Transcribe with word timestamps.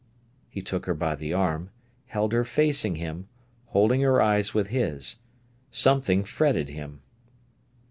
He 0.49 0.63
took 0.63 0.87
her 0.87 0.95
by 0.95 1.13
the 1.13 1.31
arm, 1.31 1.69
held 2.07 2.33
her 2.33 2.43
facing 2.43 2.95
him, 2.95 3.27
holding 3.67 4.01
her 4.01 4.19
eyes 4.19 4.51
with 4.51 4.69
his. 4.69 5.17
Something 5.69 6.23
fretted 6.23 6.69
him. 6.69 7.01